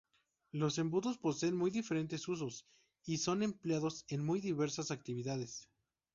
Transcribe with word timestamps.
Los 0.51 0.79
embudos 0.79 1.19
poseen 1.19 1.55
muy 1.55 1.69
diferentes 1.69 2.27
usos 2.27 2.65
y 3.05 3.17
son 3.17 3.43
empleados 3.43 4.03
en 4.07 4.25
muy 4.25 4.41
diversas 4.41 4.89
actividades. 4.89 5.69